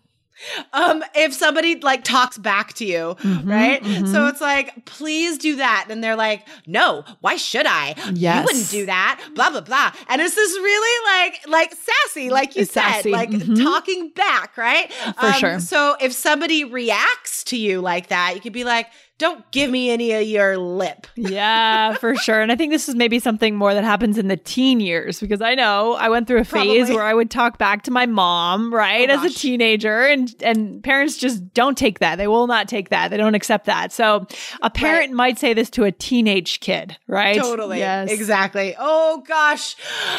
Um 0.72 1.02
if 1.14 1.32
somebody 1.32 1.78
like 1.80 2.04
talks 2.04 2.38
back 2.38 2.72
to 2.74 2.84
you 2.84 3.16
mm-hmm, 3.20 3.48
right 3.48 3.82
mm-hmm. 3.82 4.06
so 4.06 4.26
it's 4.26 4.40
like 4.40 4.84
please 4.84 5.38
do 5.38 5.56
that 5.56 5.86
and 5.88 6.02
they're 6.02 6.16
like 6.16 6.46
no 6.66 7.04
why 7.20 7.36
should 7.36 7.66
i 7.66 7.94
yes. 8.12 8.38
you 8.38 8.44
wouldn't 8.44 8.70
do 8.70 8.86
that 8.86 9.20
blah 9.34 9.50
blah 9.50 9.60
blah 9.60 9.92
and 10.08 10.20
it's 10.20 10.34
this 10.34 10.52
really 10.52 11.24
like 11.24 11.48
like 11.48 11.74
sassy 11.74 12.30
like 12.30 12.54
you 12.54 12.62
it's 12.62 12.72
said 12.72 12.82
sassy. 12.82 13.10
like 13.10 13.30
mm-hmm. 13.30 13.54
talking 13.54 14.10
back 14.10 14.56
right 14.56 14.92
for 14.92 15.26
um, 15.26 15.32
sure 15.32 15.60
so 15.60 15.96
if 16.00 16.12
somebody 16.12 16.64
reacts 16.64 17.44
to 17.44 17.56
you 17.56 17.80
like 17.80 18.08
that 18.08 18.34
you 18.34 18.40
could 18.40 18.52
be 18.52 18.64
like 18.64 18.88
don't 19.18 19.50
give 19.50 19.70
me 19.70 19.90
any 19.90 20.12
of 20.12 20.22
your 20.24 20.58
lip. 20.58 21.06
yeah, 21.16 21.94
for 22.00 22.14
sure. 22.16 22.40
And 22.40 22.52
I 22.52 22.56
think 22.56 22.70
this 22.70 22.88
is 22.88 22.94
maybe 22.94 23.18
something 23.18 23.56
more 23.56 23.72
that 23.72 23.84
happens 23.84 24.18
in 24.18 24.28
the 24.28 24.36
teen 24.36 24.78
years 24.78 25.20
because 25.20 25.40
I 25.40 25.54
know 25.54 25.94
I 25.94 26.10
went 26.10 26.26
through 26.26 26.40
a 26.40 26.44
phase 26.44 26.50
Probably. 26.50 26.94
where 26.94 27.04
I 27.04 27.14
would 27.14 27.30
talk 27.30 27.56
back 27.56 27.82
to 27.84 27.90
my 27.90 28.04
mom, 28.04 28.72
right, 28.72 29.08
oh, 29.08 29.14
as 29.14 29.24
a 29.24 29.30
teenager, 29.34 30.02
and 30.02 30.34
and 30.42 30.84
parents 30.84 31.16
just 31.16 31.54
don't 31.54 31.78
take 31.78 32.00
that. 32.00 32.16
They 32.16 32.26
will 32.26 32.46
not 32.46 32.68
take 32.68 32.90
that. 32.90 33.10
They 33.10 33.16
don't 33.16 33.34
accept 33.34 33.66
that. 33.66 33.90
So 33.90 34.26
a 34.60 34.68
parent 34.68 35.08
right. 35.08 35.12
might 35.12 35.38
say 35.38 35.54
this 35.54 35.70
to 35.70 35.84
a 35.84 35.92
teenage 35.92 36.60
kid, 36.60 36.96
right? 37.06 37.40
Totally. 37.40 37.78
Yes. 37.78 38.10
Exactly. 38.10 38.74
Oh 38.78 39.24
gosh, 39.26 39.76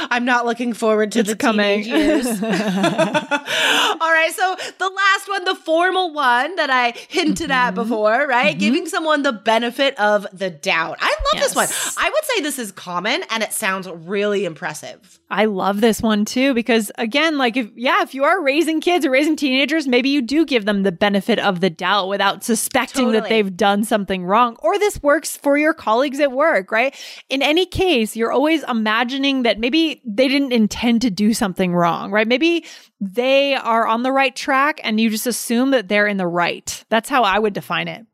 I'm 0.10 0.26
not 0.26 0.46
looking 0.46 0.74
forward 0.74 1.12
to 1.12 1.20
it's 1.20 1.30
the 1.30 1.36
coming 1.36 1.84
years. 1.84 2.26
All 2.42 2.42
right. 2.42 4.32
So 4.36 4.56
the 4.80 4.90
last 4.90 5.30
one, 5.30 5.46
the 5.46 5.56
formal 5.56 6.14
one 6.14 6.56
that 6.56 6.72
I 6.72 6.94
hinted 7.10 7.50
mm-hmm. 7.50 7.52
at 7.52 7.76
before, 7.76 8.26
right? 8.28 8.52
Mm-hmm. 8.52 8.60
Giving 8.60 8.87
someone 8.90 9.24
the 9.24 9.34
benefit 9.34 10.00
of 10.00 10.28
the 10.34 10.50
doubt. 10.50 10.98
I 11.02 11.10
love 11.10 11.34
yes. 11.34 11.44
this 11.44 11.56
one. 11.56 12.04
I 12.04 12.10
would 12.10 12.26
say 12.26 12.42
this 12.42 12.60
is 12.60 12.72
common 12.72 13.24
and 13.30 13.44
it 13.44 13.54
sounds 13.54 13.88
really 13.90 14.46
impressive. 14.46 15.20
I 15.30 15.46
love 15.46 15.82
this 15.82 16.02
one 16.02 16.26
too 16.26 16.54
because 16.54 16.92
again, 16.98 17.38
like 17.38 17.58
if 17.58 17.70
yeah, 17.76 18.02
if 18.02 18.14
you 18.14 18.24
are 18.24 18.42
raising 18.42 18.80
kids 18.80 19.06
or 19.06 19.12
raising 19.12 19.36
teenagers, 19.36 19.88
maybe 19.88 20.10
you 20.10 20.22
do 20.22 20.46
give 20.46 20.66
them 20.66 20.84
the 20.84 20.92
benefit 20.92 21.40
of 21.40 21.60
the 21.60 21.70
doubt 21.70 22.08
without 22.08 22.44
suspecting 22.44 23.06
totally. 23.06 23.20
that 23.20 23.30
they've 23.30 23.58
done 23.58 23.84
something 23.84 24.24
wrong. 24.24 24.58
Or 24.60 24.80
this 24.80 25.02
works 25.04 25.36
for 25.36 25.58
your 25.58 25.74
colleagues 25.74 26.20
at 26.20 26.32
work, 26.32 26.72
right? 26.72 26.96
In 27.30 27.42
any 27.42 27.66
case, 27.66 28.16
you're 28.16 28.32
always 28.32 28.64
imagining 28.64 29.44
that 29.44 29.60
maybe 29.60 30.02
they 30.06 30.28
didn't 30.28 30.54
intend 30.54 31.02
to 31.02 31.10
do 31.10 31.34
something 31.34 31.74
wrong, 31.74 32.12
right? 32.12 32.28
Maybe 32.28 32.66
they 33.00 33.56
are 33.56 33.86
on 33.86 34.04
the 34.04 34.12
right 34.12 34.36
track 34.36 34.80
and 34.84 35.00
you 35.00 35.10
just 35.10 35.28
assume 35.28 35.72
that 35.72 35.88
they're 35.88 36.08
in 36.08 36.18
the 36.18 36.28
right. 36.28 36.84
That's 36.90 37.10
how 37.10 37.24
I 37.24 37.38
would 37.38 37.54
define 37.54 37.88
it. 37.88 38.06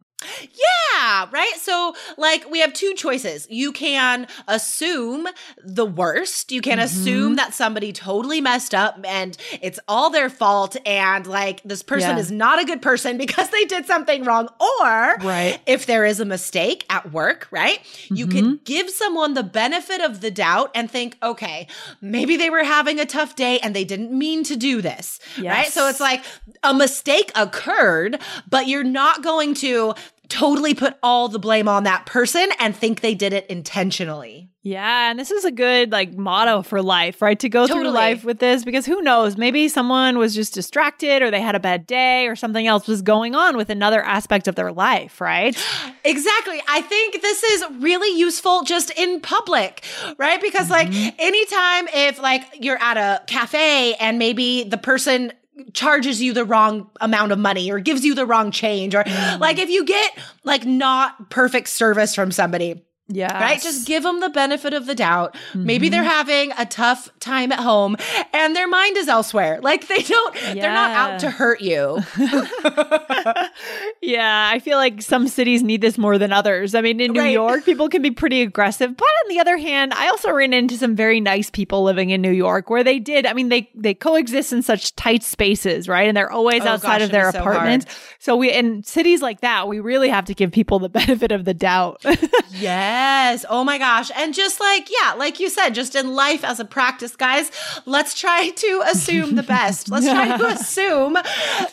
Yeah, 0.41 1.27
right? 1.31 1.53
So, 1.57 1.95
like, 2.17 2.49
we 2.49 2.59
have 2.59 2.73
two 2.73 2.93
choices. 2.93 3.47
You 3.49 3.71
can 3.71 4.27
assume 4.47 5.27
the 5.63 5.85
worst. 5.85 6.51
You 6.51 6.61
can 6.61 6.77
mm-hmm. 6.77 6.85
assume 6.85 7.35
that 7.35 7.53
somebody 7.53 7.91
totally 7.93 8.41
messed 8.41 8.75
up 8.75 8.99
and 9.05 9.37
it's 9.61 9.79
all 9.87 10.09
their 10.09 10.29
fault, 10.29 10.75
and 10.85 11.25
like, 11.27 11.61
this 11.63 11.83
person 11.83 12.11
yeah. 12.11 12.19
is 12.19 12.31
not 12.31 12.61
a 12.61 12.65
good 12.65 12.81
person 12.81 13.17
because 13.23 13.49
they 13.49 13.65
did 13.65 13.85
something 13.85 14.23
wrong. 14.23 14.49
Or, 14.59 15.17
right. 15.17 15.59
if 15.65 15.85
there 15.85 16.05
is 16.05 16.19
a 16.19 16.25
mistake 16.25 16.85
at 16.89 17.11
work, 17.11 17.47
right? 17.51 17.79
Mm-hmm. 17.79 18.15
You 18.15 18.27
can 18.27 18.59
give 18.63 18.89
someone 18.89 19.33
the 19.33 19.43
benefit 19.43 20.01
of 20.01 20.21
the 20.21 20.31
doubt 20.31 20.71
and 20.75 20.89
think, 20.89 21.17
okay, 21.23 21.67
maybe 22.01 22.37
they 22.37 22.49
were 22.49 22.63
having 22.63 22.99
a 22.99 23.05
tough 23.05 23.35
day 23.35 23.59
and 23.59 23.75
they 23.75 23.83
didn't 23.83 24.11
mean 24.11 24.43
to 24.45 24.55
do 24.55 24.81
this, 24.81 25.19
yes. 25.37 25.53
right? 25.53 25.67
So, 25.67 25.87
it's 25.87 25.99
like 25.99 26.23
a 26.63 26.73
mistake 26.73 27.31
occurred, 27.35 28.19
but 28.49 28.67
you're 28.67 28.83
not 28.83 29.23
going 29.23 29.53
to 29.55 29.93
totally 30.29 30.73
put 30.73 30.95
all 31.03 31.27
the 31.27 31.39
blame 31.39 31.67
on 31.67 31.83
that 31.83 32.05
person 32.05 32.49
and 32.59 32.75
think 32.75 33.01
they 33.01 33.15
did 33.15 33.33
it 33.33 33.45
intentionally. 33.47 34.49
Yeah, 34.65 35.11
and 35.11 35.19
this 35.19 35.29
is 35.29 35.43
a 35.43 35.51
good 35.51 35.91
like 35.91 36.13
motto 36.13 36.61
for 36.61 36.81
life, 36.81 37.21
right? 37.21 37.37
To 37.41 37.49
go 37.49 37.67
totally. 37.67 37.83
through 37.83 37.91
life 37.91 38.23
with 38.23 38.39
this 38.39 38.63
because 38.63 38.85
who 38.85 39.01
knows, 39.01 39.35
maybe 39.35 39.67
someone 39.67 40.17
was 40.17 40.33
just 40.33 40.53
distracted 40.53 41.21
or 41.21 41.29
they 41.29 41.41
had 41.41 41.53
a 41.53 41.59
bad 41.59 41.85
day 41.85 42.27
or 42.27 42.37
something 42.37 42.65
else 42.65 42.87
was 42.87 43.01
going 43.01 43.35
on 43.35 43.57
with 43.57 43.69
another 43.69 44.01
aspect 44.01 44.47
of 44.47 44.55
their 44.55 44.71
life, 44.71 45.19
right? 45.19 45.55
Exactly. 46.05 46.61
I 46.67 46.81
think 46.81 47.21
this 47.21 47.41
is 47.43 47.63
really 47.79 48.19
useful 48.19 48.63
just 48.63 48.91
in 48.91 49.21
public, 49.21 49.85
right? 50.17 50.41
Because 50.41 50.67
mm-hmm. 50.67 50.93
like 50.93 51.15
anytime 51.17 51.87
if 51.93 52.19
like 52.19 52.43
you're 52.59 52.77
at 52.77 52.97
a 52.97 53.23
cafe 53.25 53.93
and 53.95 54.19
maybe 54.19 54.65
the 54.65 54.77
person 54.77 55.31
charges 55.73 56.21
you 56.21 56.33
the 56.33 56.45
wrong 56.45 56.89
amount 56.99 57.31
of 57.31 57.39
money 57.39 57.71
or 57.71 57.79
gives 57.79 58.03
you 58.03 58.15
the 58.15 58.25
wrong 58.25 58.51
change 58.51 58.95
or 58.95 59.03
mm. 59.03 59.39
like 59.39 59.59
if 59.59 59.69
you 59.69 59.85
get 59.85 60.17
like 60.43 60.65
not 60.65 61.29
perfect 61.29 61.69
service 61.69 62.15
from 62.15 62.31
somebody 62.31 62.83
yeah. 63.09 63.37
Right? 63.41 63.61
Just 63.61 63.85
give 63.85 64.03
them 64.03 64.21
the 64.21 64.29
benefit 64.29 64.73
of 64.73 64.85
the 64.85 64.95
doubt. 64.95 65.33
Mm-hmm. 65.33 65.65
Maybe 65.65 65.89
they're 65.89 66.03
having 66.03 66.53
a 66.57 66.65
tough 66.65 67.09
time 67.19 67.51
at 67.51 67.59
home 67.59 67.97
and 68.31 68.55
their 68.55 68.67
mind 68.67 68.95
is 68.95 69.09
elsewhere. 69.09 69.59
Like 69.61 69.87
they 69.87 70.01
don't, 70.01 70.35
yeah. 70.35 70.53
they're 70.53 70.73
not 70.73 70.91
out 70.91 71.19
to 71.19 71.29
hurt 71.29 71.59
you. 71.59 71.99
yeah. 74.01 74.49
I 74.51 74.59
feel 74.59 74.77
like 74.77 75.01
some 75.01 75.27
cities 75.27 75.63
need 75.63 75.81
this 75.81 75.97
more 75.97 76.17
than 76.17 76.31
others. 76.31 76.75
I 76.75 76.81
mean, 76.81 77.01
in 77.01 77.11
New 77.11 77.19
right. 77.19 77.33
York, 77.33 77.65
people 77.65 77.89
can 77.89 78.01
be 78.01 78.11
pretty 78.11 78.41
aggressive. 78.41 78.95
But 78.95 79.03
on 79.03 79.29
the 79.29 79.39
other 79.39 79.57
hand, 79.57 79.93
I 79.93 80.07
also 80.07 80.31
ran 80.31 80.53
into 80.53 80.77
some 80.77 80.95
very 80.95 81.19
nice 81.19 81.49
people 81.49 81.83
living 81.83 82.09
in 82.09 82.21
New 82.21 82.31
York 82.31 82.69
where 82.69 82.85
they 82.85 82.99
did, 82.99 83.25
I 83.25 83.33
mean, 83.33 83.49
they, 83.49 83.69
they 83.75 83.93
coexist 83.93 84.53
in 84.53 84.61
such 84.61 84.95
tight 84.95 85.23
spaces, 85.23 85.89
right? 85.89 86.07
And 86.07 86.15
they're 86.15 86.31
always 86.31 86.63
oh, 86.63 86.69
outside 86.69 86.99
gosh, 86.99 87.05
of 87.05 87.11
their 87.11 87.27
apartments. 87.27 87.85
So, 88.19 88.31
so 88.31 88.37
we, 88.37 88.49
in 88.49 88.81
cities 88.83 89.21
like 89.21 89.41
that, 89.41 89.67
we 89.67 89.81
really 89.81 90.07
have 90.07 90.23
to 90.25 90.33
give 90.33 90.53
people 90.53 90.79
the 90.79 90.89
benefit 91.03 91.33
of 91.33 91.43
the 91.43 91.53
doubt. 91.53 92.05
yeah. 92.51 92.92
Yes. 92.93 93.45
Oh 93.49 93.63
my 93.63 93.79
gosh. 93.79 94.11
And 94.15 94.33
just 94.35 94.59
like, 94.59 94.87
yeah, 94.91 95.13
like 95.13 95.39
you 95.39 95.49
said, 95.49 95.71
just 95.71 95.95
in 95.95 96.13
life 96.13 96.43
as 96.43 96.59
a 96.59 96.65
practice, 96.65 97.15
guys, 97.15 97.51
let's 97.87 98.13
try 98.13 98.49
to 98.49 98.83
assume 98.85 99.33
the 99.33 99.41
best. 99.41 99.89
Let's 99.89 100.05
try 100.05 100.37
to 100.37 100.45
assume 100.55 101.13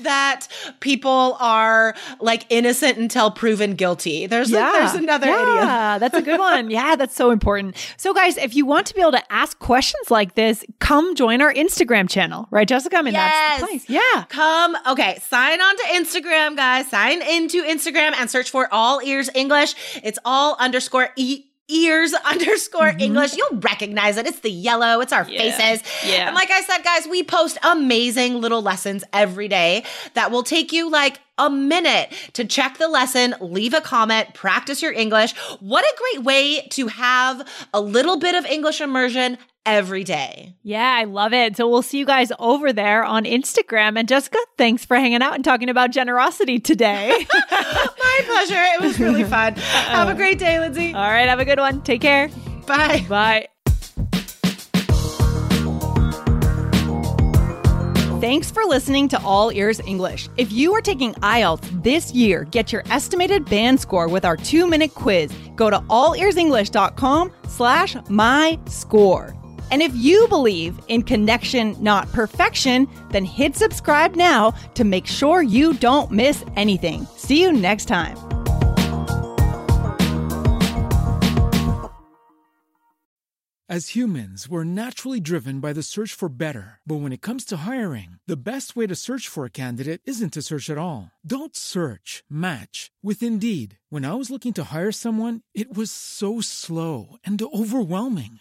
that 0.01 0.47
people 0.81 1.37
are 1.39 1.95
like 2.21 2.47
innocent 2.49 2.97
until 2.97 3.31
proven 3.31 3.75
guilty. 3.75 4.27
There's 4.27 4.51
yeah. 4.51 4.71
a, 4.71 4.73
there's 4.73 4.95
another 4.95 5.27
yeah, 5.27 5.43
idiom. 5.43 5.57
Yeah, 5.57 5.99
that's 6.03 6.17
a 6.17 6.23
good 6.23 6.41
one. 6.41 6.71
Yeah, 6.71 6.97
that's 6.97 7.15
so 7.15 7.31
important. 7.31 7.77
So 7.99 8.15
guys, 8.15 8.39
if 8.39 8.57
you 8.57 8.65
want 8.65 8.87
to 8.87 8.95
be 8.95 9.03
able 9.03 9.13
to 9.13 9.33
ask 9.33 9.59
questions 9.59 10.11
like 10.11 10.37
this, 10.37 10.65
come 10.79 11.15
join 11.15 11.43
our 11.43 11.53
Instagram 11.53 12.09
channel, 12.09 12.49
right, 12.51 12.67
Jessica? 12.67 12.97
I 12.97 13.03
mean, 13.03 13.13
yes. 13.13 13.31
that's 13.31 13.61
the 13.61 13.67
place. 13.67 13.91
Yeah. 13.91 14.25
Come. 14.31 14.75
Okay. 14.89 15.19
Sign 15.21 15.61
on 15.61 15.77
to 15.77 15.83
Instagram, 15.83 16.57
guys. 16.57 16.89
Sign 16.89 17.21
into 17.21 17.63
Instagram 17.63 18.15
and 18.15 18.31
search 18.31 18.51
for 18.51 18.73
all 18.73 19.03
ears 19.03 19.29
English. 19.35 19.75
It's 20.03 20.19
all 20.25 20.57
underscore 20.59 21.10
e- 21.17 21.47
ears 21.71 22.13
underscore 22.25 22.89
mm-hmm. 22.89 23.01
English. 23.01 23.37
You'll 23.37 23.59
recognize 23.59 24.17
it. 24.17 24.27
It's 24.27 24.41
the 24.41 24.51
yellow, 24.51 25.01
it's 25.01 25.13
our 25.13 25.29
yeah. 25.29 25.57
faces. 25.57 25.87
Yeah. 26.07 26.27
And 26.27 26.35
like 26.35 26.51
I 26.51 26.63
said, 26.63 26.83
guys, 26.83 27.07
we 27.09 27.23
post 27.23 27.59
amazing 27.63 28.41
little 28.41 28.63
lessons 28.63 29.05
every 29.13 29.49
day 29.49 29.85
that 30.15 30.31
will 30.31 30.43
take 30.43 30.73
you 30.73 30.91
like 30.91 31.21
a 31.39 31.49
minute 31.49 32.13
to 32.35 32.45
check 32.45 32.77
the 32.77 32.89
lesson, 32.89 33.35
leave 33.41 33.73
a 33.73 33.81
comment, 33.81 34.35
practice 34.35 34.83
your 34.83 34.93
English. 34.93 35.35
What 35.61 35.85
a 35.85 35.97
great 35.97 36.25
way 36.25 36.67
to 36.73 36.89
have 36.89 37.49
a 37.73 37.81
little 37.81 38.19
bit 38.19 38.35
of 38.35 38.45
English 38.45 38.81
immersion 38.81 39.39
every 39.67 40.05
day. 40.05 40.57
Yeah, 40.63 40.95
I 40.99 41.05
love 41.05 41.33
it. 41.33 41.57
So 41.57 41.69
we'll 41.69 41.83
see 41.83 41.99
you 41.99 42.07
guys 42.07 42.33
over 42.39 42.73
there 42.73 43.05
on 43.05 43.25
Instagram. 43.25 43.99
And 43.99 44.09
Jessica, 44.09 44.39
thanks 44.59 44.85
for 44.85 44.97
hanging 44.97 45.23
out 45.23 45.35
and 45.35 45.45
talking 45.45 45.69
about 45.69 45.91
generosity 45.91 46.59
today. 46.59 47.27
My 47.51 48.21
pleasure. 48.25 48.63
It 48.75 48.81
was 48.81 48.99
really 48.99 49.25
fun. 49.25 49.55
have 49.57 50.09
a 50.09 50.15
great 50.15 50.39
day, 50.39 50.59
Lindsay. 50.59 50.95
All 50.95 51.01
right, 51.01 51.29
have 51.29 51.41
a 51.41 51.45
good 51.45 51.59
one. 51.59 51.83
Take 51.83 52.01
care. 52.01 52.29
Bye. 52.67 53.05
Bye. 53.09 53.49
Thanks 58.21 58.51
for 58.51 58.65
listening 58.65 59.09
to 59.09 59.23
All 59.23 59.51
Ears 59.51 59.81
English. 59.81 60.29
If 60.37 60.53
you 60.53 60.75
are 60.75 60.83
taking 60.83 61.15
IELTS 61.15 61.83
this 61.83 62.13
year, 62.13 62.45
get 62.45 62.71
your 62.71 62.83
estimated 62.91 63.47
band 63.47 63.81
score 63.81 64.09
with 64.09 64.27
our 64.27 64.37
two-minute 64.37 64.95
quiz. 64.95 65.33
Go 65.57 65.71
to 65.71 65.79
allearsenglish.com 65.79 67.33
slash 67.49 67.97
my 68.11 68.59
score. 68.67 69.40
And 69.71 69.83
if 69.83 69.95
you 69.95 70.27
believe 70.29 70.79
in 70.89 71.03
connection, 71.03 71.77
not 71.81 72.11
perfection, 72.13 72.89
then 73.11 73.25
hit 73.25 73.57
subscribe 73.57 74.17
now 74.17 74.53
to 74.75 74.85
make 74.85 75.07
sure 75.07 75.43
you 75.43 75.75
don't 75.75 76.11
miss 76.11 76.45
anything. 76.57 77.07
See 77.17 77.41
you 77.41 77.53
next 77.53 77.87
time. 77.87 78.17
As 83.71 83.95
humans, 83.95 84.49
we're 84.49 84.65
naturally 84.65 85.21
driven 85.21 85.61
by 85.61 85.73
the 85.73 85.85
search 85.85 86.13
for 86.13 86.29
better. 86.29 86.81
But 86.85 87.03
when 87.03 87.13
it 87.13 87.21
comes 87.21 87.45
to 87.45 87.59
hiring, 87.59 88.19
the 88.27 88.51
best 88.51 88.75
way 88.75 88.89
to 88.89 88.97
search 88.97 89.29
for 89.29 89.45
a 89.45 89.59
candidate 89.63 90.01
isn't 90.07 90.33
to 90.33 90.43
search 90.43 90.69
at 90.69 90.77
all. 90.77 91.13
Don't 91.25 91.55
search, 91.55 92.25
match 92.29 92.91
with 93.01 93.23
Indeed. 93.23 93.79
When 93.89 94.05
I 94.05 94.15
was 94.15 94.29
looking 94.29 94.53
to 94.55 94.75
hire 94.75 94.91
someone, 94.91 95.43
it 95.55 95.73
was 95.73 95.93
so 95.93 96.41
slow 96.41 97.15
and 97.23 97.41
overwhelming. 97.41 98.41